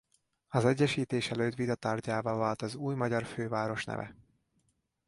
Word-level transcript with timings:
Az 0.47 0.65
egyesítés 0.65 1.31
előtt 1.31 1.55
vita 1.55 1.75
tárgyává 1.75 2.33
vált 2.35 2.61
az 2.61 2.75
új 2.75 2.95
magyar 2.95 3.25
főváros 3.25 3.85
neve. 3.85 4.15